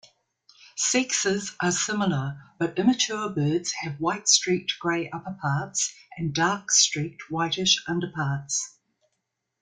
Sexes 0.77 1.55
are 1.61 1.71
similar, 1.71 2.35
but 2.57 2.79
immature 2.79 3.29
birds 3.29 3.71
have 3.83 3.99
white-streaked 3.99 4.79
grey 4.79 5.07
upperparts 5.11 5.93
and 6.17 6.33
dark-streaked 6.33 7.21
whitish 7.29 7.83
underparts. 7.87 8.79